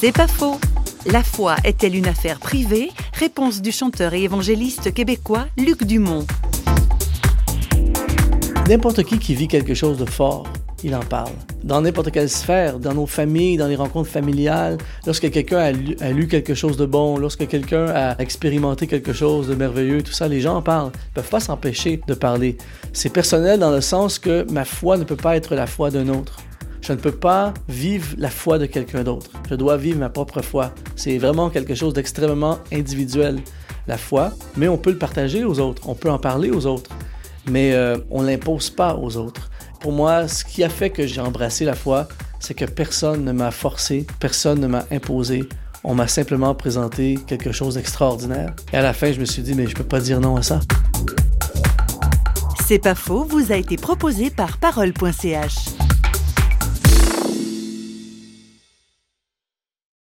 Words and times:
C'est 0.00 0.12
pas 0.12 0.28
faux. 0.28 0.58
La 1.04 1.22
foi 1.22 1.56
est-elle 1.62 1.94
une 1.94 2.06
affaire 2.06 2.38
privée? 2.38 2.90
Réponse 3.12 3.60
du 3.60 3.70
chanteur 3.70 4.14
et 4.14 4.22
évangéliste 4.22 4.94
québécois 4.94 5.46
Luc 5.58 5.84
Dumont. 5.84 6.24
N'importe 8.66 9.02
qui 9.02 9.18
qui 9.18 9.34
vit 9.34 9.46
quelque 9.46 9.74
chose 9.74 9.98
de 9.98 10.06
fort, 10.06 10.44
il 10.82 10.96
en 10.96 11.00
parle. 11.00 11.34
Dans 11.62 11.82
n'importe 11.82 12.12
quelle 12.12 12.30
sphère, 12.30 12.78
dans 12.78 12.94
nos 12.94 13.04
familles, 13.04 13.58
dans 13.58 13.68
les 13.68 13.76
rencontres 13.76 14.08
familiales, 14.08 14.78
lorsque 15.04 15.30
quelqu'un 15.30 15.58
a, 15.58 15.72
lu, 16.12 16.28
quelque 16.28 16.54
chose 16.54 16.78
de 16.78 16.86
bon, 16.86 17.18
lorsque 17.18 17.46
quelqu'un 17.46 17.88
a 17.88 18.18
expérimenté 18.22 18.86
quelque 18.86 19.12
chose 19.12 19.48
de 19.48 19.54
merveilleux, 19.54 20.00
tout 20.00 20.12
ça, 20.12 20.28
les 20.28 20.40
gens 20.40 20.56
en 20.56 20.62
parlent. 20.62 20.92
Ils 20.94 21.12
peuvent 21.16 21.28
pas 21.28 21.40
s'empêcher 21.40 22.00
de 22.06 22.14
parler. 22.14 22.56
C'est 22.94 23.12
personnel 23.12 23.60
dans 23.60 23.70
le 23.70 23.82
sens 23.82 24.18
que 24.18 24.50
ma 24.50 24.64
foi 24.64 24.96
ne 24.96 25.04
peut 25.04 25.14
pas 25.14 25.36
être 25.36 25.54
la 25.54 25.66
foi 25.66 25.90
d'un 25.90 26.08
autre. 26.08 26.38
Je 26.80 26.92
ne 26.92 26.98
peux 26.98 27.12
pas 27.12 27.52
vivre 27.68 28.14
la 28.18 28.30
foi 28.30 28.58
de 28.58 28.66
quelqu'un 28.66 29.04
d'autre. 29.04 29.30
Je 29.48 29.54
dois 29.54 29.76
vivre 29.76 29.98
ma 29.98 30.08
propre 30.08 30.40
foi. 30.42 30.72
C'est 30.96 31.18
vraiment 31.18 31.50
quelque 31.50 31.74
chose 31.74 31.92
d'extrêmement 31.92 32.58
individuel, 32.72 33.40
la 33.86 33.98
foi, 33.98 34.32
mais 34.56 34.68
on 34.68 34.78
peut 34.78 34.90
le 34.90 34.98
partager 34.98 35.44
aux 35.44 35.60
autres, 35.60 35.88
on 35.88 35.94
peut 35.94 36.10
en 36.10 36.18
parler 36.18 36.50
aux 36.50 36.66
autres, 36.66 36.90
mais 37.50 37.72
euh, 37.74 37.98
on 38.10 38.22
ne 38.22 38.28
l'impose 38.28 38.70
pas 38.70 38.96
aux 38.96 39.16
autres. 39.16 39.50
Pour 39.80 39.92
moi, 39.92 40.28
ce 40.28 40.44
qui 40.44 40.62
a 40.62 40.68
fait 40.68 40.90
que 40.90 41.06
j'ai 41.06 41.20
embrassé 41.20 41.64
la 41.64 41.74
foi, 41.74 42.08
c'est 42.38 42.54
que 42.54 42.64
personne 42.64 43.24
ne 43.24 43.32
m'a 43.32 43.50
forcé, 43.50 44.06
personne 44.18 44.60
ne 44.60 44.66
m'a 44.66 44.84
imposé. 44.90 45.48
On 45.84 45.94
m'a 45.94 46.08
simplement 46.08 46.54
présenté 46.54 47.18
quelque 47.26 47.52
chose 47.52 47.74
d'extraordinaire. 47.74 48.54
Et 48.72 48.76
à 48.76 48.82
la 48.82 48.92
fin, 48.92 49.12
je 49.12 49.20
me 49.20 49.24
suis 49.24 49.42
dit, 49.42 49.54
mais 49.54 49.66
je 49.66 49.74
peux 49.74 49.84
pas 49.84 50.00
dire 50.00 50.20
non 50.20 50.36
à 50.36 50.42
ça. 50.42 50.60
C'est 52.66 52.78
pas 52.78 52.94
faux, 52.94 53.24
vous 53.24 53.52
a 53.52 53.56
été 53.56 53.76
proposé 53.76 54.30
par 54.30 54.58
parole.ch. 54.58 55.79